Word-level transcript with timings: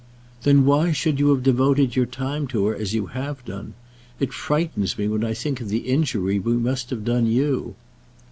"Then 0.41 0.65
why 0.65 0.93
should 0.93 1.19
you 1.19 1.29
have 1.29 1.43
devoted 1.43 1.95
your 1.95 2.07
time 2.07 2.47
to 2.47 2.65
her 2.65 2.75
as 2.75 2.95
you 2.95 3.05
have 3.13 3.45
done? 3.45 3.75
It 4.19 4.33
frightens 4.33 4.97
me 4.97 5.07
when 5.07 5.23
I 5.23 5.35
think 5.35 5.61
of 5.61 5.69
the 5.69 5.91
injury 5.93 6.39
we 6.39 6.53
must 6.55 6.89
have 6.89 7.05
done 7.05 7.27
you." 7.27 7.75